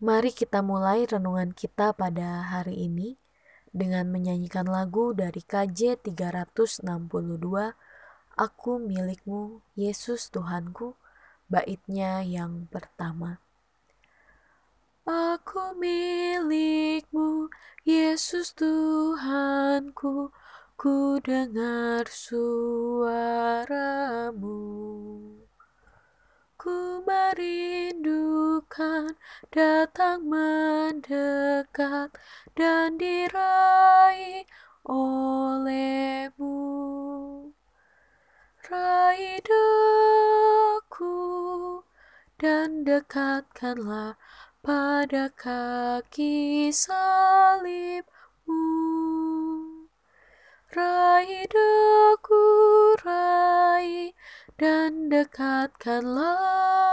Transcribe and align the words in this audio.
Mari 0.00 0.32
kita 0.32 0.64
mulai 0.64 1.04
renungan 1.04 1.52
kita 1.52 1.92
pada 1.92 2.48
hari 2.48 2.88
ini 2.88 3.20
dengan 3.68 4.08
menyanyikan 4.08 4.64
lagu 4.64 5.12
dari 5.12 5.44
KJ 5.44 6.00
362 6.00 6.88
Aku 8.40 8.80
milikmu, 8.80 9.60
Yesus 9.76 10.32
Tuhanku, 10.32 10.96
baitnya 11.52 12.24
yang 12.24 12.64
pertama. 12.72 13.44
Aku 15.04 15.76
milikmu, 15.76 17.52
Yesus 17.84 18.56
Tuhanku, 18.56 20.32
ku 20.80 21.20
dengar 21.20 22.08
suaramu. 22.08 23.89
Merindukan 28.70 29.18
datang 29.50 30.22
mendekat 30.30 32.14
dan 32.54 32.94
diraih 32.94 34.46
olehmu. 34.86 36.54
Raih 38.70 39.42
daku 39.42 41.18
dan 42.38 42.86
dekatkanlah 42.86 44.14
pada 44.62 45.34
kaki 45.34 46.70
salibmu. 46.70 48.06
Raih 50.70 51.50
daku, 51.50 52.46
raih 53.02 54.14
dan 54.54 55.10
dekatkanlah 55.10 56.89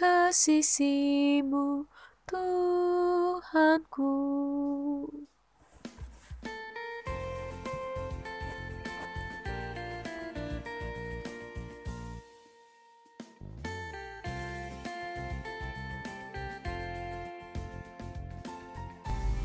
ke 0.00 0.32
sisimu 0.32 1.84
Tuhanku. 2.24 4.16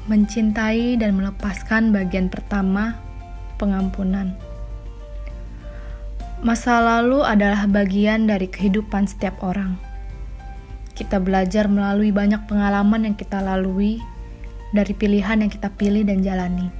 Mencintai 0.08 0.96
dan 0.96 1.20
melepaskan 1.20 1.92
bagian 1.92 2.32
pertama, 2.32 2.96
pengampunan. 3.60 4.32
Masa 6.40 6.80
lalu 6.80 7.28
adalah 7.28 7.68
bagian 7.68 8.32
dari 8.32 8.48
kehidupan 8.48 9.04
setiap 9.04 9.36
orang. 9.44 9.85
Kita 10.96 11.20
belajar 11.20 11.68
melalui 11.68 12.16
banyak 12.16 12.48
pengalaman 12.48 13.12
yang 13.12 13.16
kita 13.20 13.44
lalui 13.44 14.00
dari 14.72 14.96
pilihan 14.96 15.44
yang 15.44 15.52
kita 15.52 15.68
pilih 15.76 16.08
dan 16.08 16.24
jalani. 16.24 16.72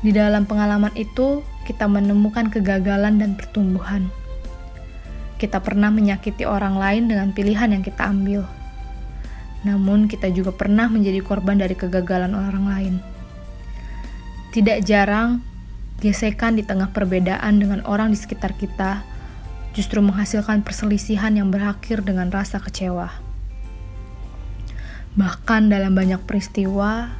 Di 0.00 0.10
dalam 0.16 0.48
pengalaman 0.48 0.96
itu, 0.96 1.44
kita 1.68 1.84
menemukan 1.84 2.48
kegagalan 2.48 3.20
dan 3.20 3.36
pertumbuhan. 3.36 4.08
Kita 5.36 5.60
pernah 5.60 5.92
menyakiti 5.92 6.48
orang 6.48 6.80
lain 6.80 7.12
dengan 7.12 7.36
pilihan 7.36 7.76
yang 7.76 7.84
kita 7.84 8.08
ambil. 8.08 8.48
Namun, 9.68 10.08
kita 10.08 10.32
juga 10.32 10.56
pernah 10.56 10.88
menjadi 10.88 11.20
korban 11.20 11.60
dari 11.60 11.76
kegagalan 11.76 12.32
orang 12.32 12.64
lain. 12.64 12.94
Tidak 14.56 14.80
jarang, 14.88 15.44
Gesekan 16.00 16.56
di 16.56 16.64
tengah 16.64 16.96
perbedaan 16.96 17.60
dengan 17.60 17.84
orang 17.84 18.08
di 18.08 18.16
sekitar 18.16 18.56
kita 18.56 19.04
justru 19.76 20.02
menghasilkan 20.02 20.62
perselisihan 20.66 21.34
yang 21.34 21.48
berakhir 21.48 22.02
dengan 22.02 22.30
rasa 22.30 22.58
kecewa. 22.58 23.10
Bahkan 25.14 25.70
dalam 25.70 25.94
banyak 25.94 26.22
peristiwa, 26.26 27.10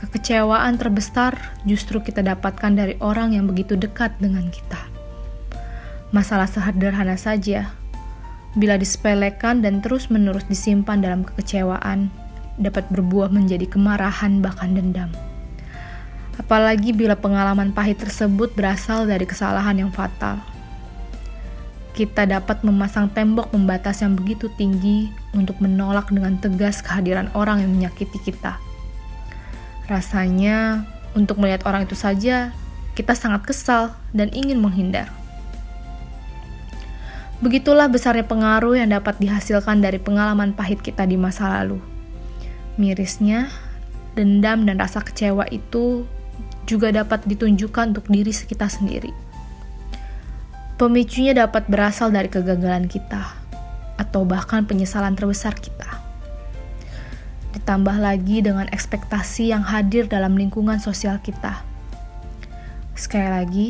kekecewaan 0.00 0.76
terbesar 0.76 1.36
justru 1.64 2.00
kita 2.00 2.20
dapatkan 2.24 2.72
dari 2.72 2.94
orang 3.00 3.36
yang 3.36 3.48
begitu 3.48 3.76
dekat 3.76 4.16
dengan 4.20 4.48
kita. 4.48 4.80
Masalah 6.12 6.50
sederhana 6.50 7.14
saja, 7.16 7.70
bila 8.58 8.76
disepelekan 8.76 9.62
dan 9.62 9.80
terus-menerus 9.80 10.44
disimpan 10.48 11.00
dalam 11.00 11.22
kekecewaan, 11.22 12.12
dapat 12.60 12.84
berbuah 12.92 13.32
menjadi 13.32 13.64
kemarahan 13.70 14.42
bahkan 14.44 14.76
dendam 14.76 15.12
apalagi 16.40 16.96
bila 16.96 17.12
pengalaman 17.20 17.68
pahit 17.70 18.00
tersebut 18.00 18.56
berasal 18.56 19.04
dari 19.04 19.28
kesalahan 19.28 19.76
yang 19.76 19.92
fatal. 19.92 20.40
Kita 21.90 22.22
dapat 22.22 22.62
memasang 22.62 23.10
tembok 23.10 23.50
pembatas 23.50 24.00
yang 24.00 24.14
begitu 24.14 24.46
tinggi 24.54 25.10
untuk 25.34 25.58
menolak 25.58 26.06
dengan 26.08 26.38
tegas 26.38 26.80
kehadiran 26.80 27.26
orang 27.34 27.66
yang 27.66 27.72
menyakiti 27.74 28.18
kita. 28.22 28.56
Rasanya, 29.90 30.86
untuk 31.18 31.42
melihat 31.42 31.66
orang 31.66 31.90
itu 31.90 31.98
saja, 31.98 32.54
kita 32.94 33.18
sangat 33.18 33.42
kesal 33.42 33.98
dan 34.14 34.30
ingin 34.30 34.62
menghindar. 34.62 35.10
Begitulah 37.40 37.88
besarnya 37.88 38.22
pengaruh 38.22 38.76
yang 38.76 38.92
dapat 38.92 39.16
dihasilkan 39.16 39.80
dari 39.80 39.96
pengalaman 39.96 40.52
pahit 40.52 40.84
kita 40.84 41.08
di 41.08 41.16
masa 41.16 41.48
lalu. 41.48 41.80
Mirisnya, 42.76 43.48
dendam 44.12 44.68
dan 44.68 44.76
rasa 44.76 45.00
kecewa 45.00 45.48
itu 45.48 46.04
juga 46.68 46.92
dapat 46.92 47.24
ditunjukkan 47.24 47.96
untuk 47.96 48.06
diri 48.12 48.30
kita 48.30 48.68
sendiri. 48.68 49.29
Pemicunya 50.80 51.36
dapat 51.36 51.68
berasal 51.68 52.08
dari 52.08 52.32
kegagalan 52.32 52.88
kita, 52.88 53.36
atau 54.00 54.24
bahkan 54.24 54.64
penyesalan 54.64 55.12
terbesar 55.12 55.52
kita. 55.52 56.00
Ditambah 57.52 58.00
lagi 58.00 58.40
dengan 58.40 58.64
ekspektasi 58.72 59.52
yang 59.52 59.60
hadir 59.60 60.08
dalam 60.08 60.40
lingkungan 60.40 60.80
sosial 60.80 61.20
kita. 61.20 61.60
Sekali 62.96 63.28
lagi, 63.28 63.68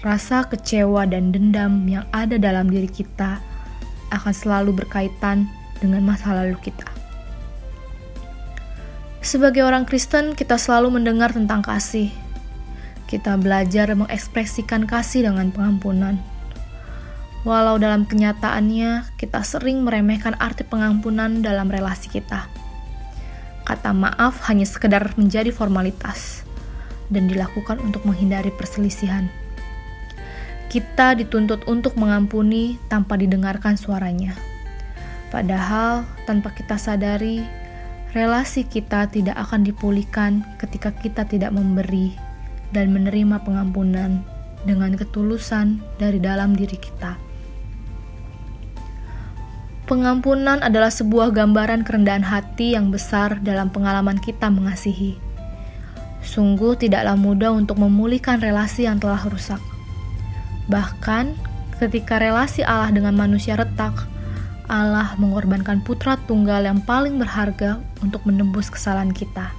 rasa 0.00 0.48
kecewa 0.48 1.04
dan 1.04 1.28
dendam 1.28 1.84
yang 1.84 2.08
ada 2.08 2.40
dalam 2.40 2.72
diri 2.72 2.88
kita 2.88 3.44
akan 4.08 4.32
selalu 4.32 4.80
berkaitan 4.80 5.44
dengan 5.76 6.08
masa 6.08 6.32
lalu 6.32 6.56
kita. 6.64 6.88
Sebagai 9.20 9.60
orang 9.60 9.84
Kristen, 9.84 10.32
kita 10.32 10.56
selalu 10.56 10.96
mendengar 10.96 11.36
tentang 11.36 11.60
kasih. 11.60 12.23
Kita 13.14 13.38
belajar 13.38 13.94
mengekspresikan 13.94 14.90
kasih 14.90 15.30
dengan 15.30 15.54
pengampunan. 15.54 16.18
Walau 17.46 17.78
dalam 17.78 18.10
kenyataannya, 18.10 19.14
kita 19.14 19.38
sering 19.46 19.86
meremehkan 19.86 20.34
arti 20.42 20.66
pengampunan 20.66 21.38
dalam 21.38 21.70
relasi 21.70 22.10
kita. 22.10 22.50
Kata 23.62 23.94
maaf 23.94 24.42
hanya 24.50 24.66
sekedar 24.66 25.14
menjadi 25.14 25.54
formalitas 25.54 26.42
dan 27.06 27.30
dilakukan 27.30 27.78
untuk 27.86 28.02
menghindari 28.02 28.50
perselisihan. 28.50 29.30
Kita 30.66 31.14
dituntut 31.14 31.70
untuk 31.70 31.94
mengampuni 31.94 32.82
tanpa 32.90 33.14
didengarkan 33.14 33.78
suaranya. 33.78 34.34
Padahal, 35.30 36.02
tanpa 36.26 36.50
kita 36.50 36.74
sadari, 36.82 37.46
relasi 38.10 38.66
kita 38.66 39.06
tidak 39.06 39.38
akan 39.38 39.62
dipulihkan 39.62 40.42
ketika 40.58 40.90
kita 40.90 41.22
tidak 41.22 41.54
memberi 41.54 42.23
dan 42.74 42.90
menerima 42.90 43.38
pengampunan 43.46 44.26
dengan 44.66 44.98
ketulusan 44.98 45.78
dari 46.02 46.18
dalam 46.18 46.58
diri 46.58 46.74
kita. 46.74 47.14
Pengampunan 49.84 50.64
adalah 50.64 50.88
sebuah 50.88 51.30
gambaran 51.36 51.84
kerendahan 51.84 52.24
hati 52.24 52.72
yang 52.72 52.88
besar 52.88 53.36
dalam 53.44 53.68
pengalaman 53.68 54.16
kita 54.16 54.48
mengasihi. 54.48 55.20
Sungguh 56.24 56.72
tidaklah 56.80 57.20
mudah 57.20 57.52
untuk 57.52 57.76
memulihkan 57.76 58.40
relasi 58.40 58.88
yang 58.88 58.96
telah 58.96 59.20
rusak. 59.28 59.60
Bahkan, 60.72 61.36
ketika 61.76 62.16
relasi 62.16 62.64
Allah 62.64 62.96
dengan 62.96 63.12
manusia 63.12 63.60
retak, 63.60 64.08
Allah 64.64 65.12
mengorbankan 65.20 65.84
putra 65.84 66.16
tunggal 66.24 66.64
yang 66.64 66.80
paling 66.80 67.20
berharga 67.20 67.76
untuk 68.00 68.24
menembus 68.24 68.72
kesalahan 68.72 69.12
kita. 69.12 69.52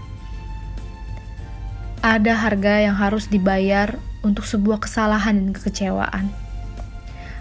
Ada 2.06 2.38
harga 2.38 2.86
yang 2.86 2.94
harus 2.94 3.26
dibayar 3.26 3.98
untuk 4.22 4.46
sebuah 4.46 4.86
kesalahan 4.86 5.42
dan 5.42 5.50
kekecewaan. 5.58 6.30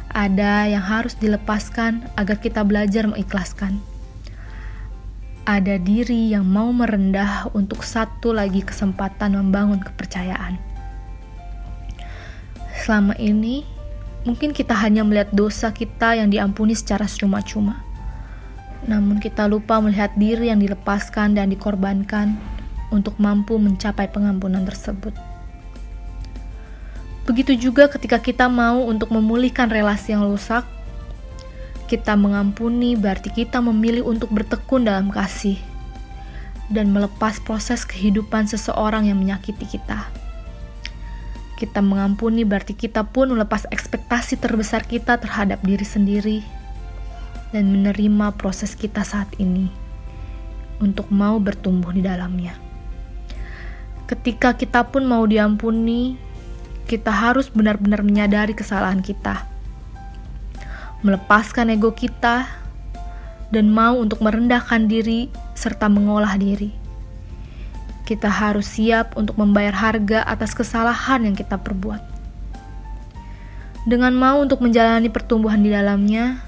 Ada 0.09 0.73
yang 0.73 0.81
harus 0.81 1.13
dilepaskan 1.21 2.09
agar 2.17 2.41
kita 2.41 2.65
belajar 2.65 3.05
mengikhlaskan. 3.05 3.85
Ada 5.45 5.77
diri 5.77 6.33
yang 6.33 6.49
mau 6.49 6.73
merendah 6.73 7.53
untuk 7.53 7.85
satu 7.85 8.33
lagi 8.33 8.65
kesempatan 8.65 9.37
membangun 9.37 9.85
kepercayaan. 9.85 10.57
Selama 12.81 13.13
ini, 13.21 13.69
Mungkin 14.25 14.57
kita 14.57 14.73
hanya 14.73 15.05
melihat 15.05 15.29
dosa 15.37 15.69
kita 15.69 16.17
yang 16.17 16.33
diampuni 16.33 16.73
secara 16.73 17.05
cuma-cuma. 17.05 17.85
Namun 18.89 19.21
kita 19.21 19.45
lupa 19.45 19.85
melihat 19.85 20.17
diri 20.17 20.49
yang 20.49 20.65
dilepaskan 20.65 21.37
dan 21.37 21.53
dikorbankan 21.53 22.41
untuk 22.95 23.19
mampu 23.19 23.59
mencapai 23.59 24.07
pengampunan 24.07 24.63
tersebut. 24.63 25.11
Begitu 27.27 27.59
juga 27.69 27.91
ketika 27.91 28.23
kita 28.23 28.47
mau 28.47 28.87
untuk 28.87 29.11
memulihkan 29.11 29.67
relasi 29.67 30.15
yang 30.15 30.23
rusak, 30.23 30.63
Kita 31.85 32.17
mengampuni 32.17 32.97
berarti 32.97 33.29
kita 33.29 33.61
memilih 33.61 34.09
untuk 34.09 34.33
bertekun 34.33 34.89
dalam 34.89 35.13
kasih 35.13 35.61
dan 36.73 36.97
melepas 36.97 37.37
proses 37.45 37.85
kehidupan 37.85 38.49
seseorang 38.49 39.05
yang 39.05 39.21
menyakiti 39.21 39.69
kita. 39.69 40.09
Kita 41.61 41.85
mengampuni 41.85 42.43
berarti 42.43 42.73
kita 42.73 43.05
pun 43.05 43.37
melepas 43.37 43.69
ekspektasi 43.69 44.41
terbesar 44.41 44.89
kita 44.89 45.21
terhadap 45.21 45.61
diri 45.61 45.85
sendiri 45.85 46.39
dan 47.53 47.69
menerima 47.69 48.33
proses 48.41 48.73
kita 48.73 49.05
saat 49.05 49.29
ini 49.37 49.69
untuk 50.81 51.13
mau 51.13 51.37
bertumbuh 51.37 51.93
di 51.93 52.01
dalamnya. 52.01 52.64
Ketika 54.05 54.53
kita 54.53 54.85
pun 54.93 55.09
mau 55.09 55.25
diampuni, 55.25 56.21
kita 56.85 57.09
harus 57.09 57.49
benar-benar 57.49 58.05
menyadari 58.05 58.53
kesalahan 58.53 59.01
kita, 59.01 59.49
melepaskan 61.01 61.73
ego 61.73 61.97
kita, 61.97 62.45
dan 63.49 63.73
mau 63.73 63.97
untuk 63.97 64.21
merendahkan 64.21 64.85
diri 64.85 65.33
serta 65.57 65.89
mengolah 65.89 66.37
diri. 66.37 66.69
Kita 68.05 68.29
harus 68.29 68.69
siap 68.69 69.17
untuk 69.17 69.41
membayar 69.41 69.73
harga 69.73 70.29
atas 70.29 70.53
kesalahan 70.53 71.25
yang 71.25 71.33
kita 71.33 71.57
perbuat. 71.57 72.05
Dengan 73.89 74.13
mau 74.13 74.45
untuk 74.45 74.61
menjalani 74.61 75.09
pertumbuhan 75.09 75.65
di 75.65 75.73
dalamnya, 75.73 76.45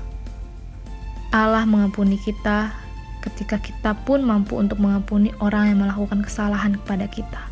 Allah 1.32 1.64
mengampuni 1.64 2.20
kita 2.20 2.85
ketika 3.26 3.58
kita 3.58 3.99
pun 4.06 4.23
mampu 4.23 4.55
untuk 4.55 4.78
mengampuni 4.78 5.34
orang 5.43 5.75
yang 5.75 5.78
melakukan 5.82 6.23
kesalahan 6.23 6.78
kepada 6.78 7.11
kita. 7.11 7.43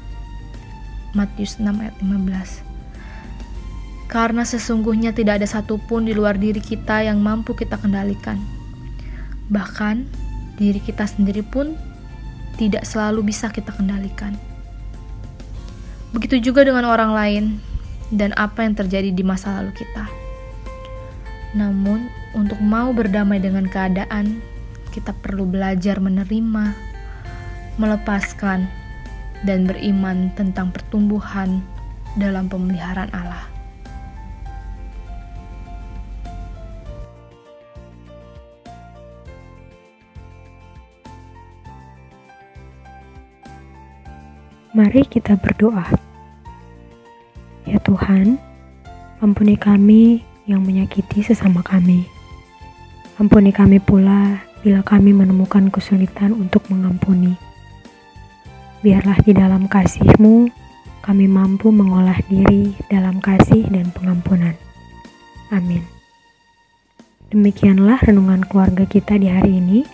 Matius 1.15 1.59
6 1.59 1.67
ayat 1.67 1.95
15 2.03 2.63
Karena 4.11 4.47
sesungguhnya 4.47 5.11
tidak 5.11 5.43
ada 5.43 5.49
satupun 5.51 6.07
di 6.07 6.15
luar 6.15 6.39
diri 6.39 6.63
kita 6.63 7.03
yang 7.03 7.19
mampu 7.19 7.55
kita 7.59 7.75
kendalikan. 7.79 8.39
Bahkan, 9.51 10.07
diri 10.55 10.79
kita 10.79 11.07
sendiri 11.07 11.43
pun 11.43 11.75
tidak 12.55 12.87
selalu 12.87 13.35
bisa 13.35 13.51
kita 13.51 13.75
kendalikan. 13.75 14.39
Begitu 16.15 16.39
juga 16.51 16.63
dengan 16.63 16.87
orang 16.87 17.11
lain 17.11 17.45
dan 18.15 18.31
apa 18.39 18.63
yang 18.63 18.79
terjadi 18.79 19.11
di 19.11 19.27
masa 19.27 19.59
lalu 19.59 19.75
kita. 19.75 20.07
Namun, 21.59 22.07
untuk 22.35 22.59
mau 22.63 22.95
berdamai 22.95 23.43
dengan 23.43 23.67
keadaan, 23.67 24.43
kita 24.95 25.11
perlu 25.11 25.43
belajar 25.43 25.99
menerima, 25.99 26.71
melepaskan, 27.83 28.71
dan 29.43 29.67
beriman 29.67 30.31
tentang 30.39 30.71
pertumbuhan 30.71 31.67
dalam 32.15 32.47
pemeliharaan 32.47 33.11
Allah. 33.11 33.51
Mari 44.75 45.07
kita 45.07 45.35
berdoa. 45.39 45.87
Ya 47.67 47.79
Tuhan, 47.83 48.39
ampuni 49.23 49.55
kami 49.59 50.23
yang 50.51 50.67
menyakiti 50.67 51.23
sesama 51.23 51.63
kami. 51.63 52.07
Ampuni 53.23 53.55
kami 53.55 53.79
pula 53.79 54.54
bila 54.65 54.81
kami 54.81 55.13
menemukan 55.13 55.69
kesulitan 55.69 56.33
untuk 56.33 56.65
mengampuni. 56.73 57.37
Biarlah 58.81 59.21
di 59.21 59.37
dalam 59.37 59.69
kasih-Mu 59.69 60.49
kami 61.05 61.29
mampu 61.29 61.69
mengolah 61.69 62.17
diri 62.33 62.73
dalam 62.89 63.21
kasih 63.21 63.69
dan 63.69 63.93
pengampunan. 63.93 64.57
Amin. 65.53 65.85
Demikianlah 67.29 68.01
renungan 68.01 68.49
keluarga 68.49 68.89
kita 68.89 69.21
di 69.21 69.29
hari 69.29 69.61
ini. 69.61 69.85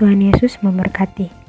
Tuhan 0.00 0.24
Yesus 0.24 0.60
memberkati. 0.64 1.45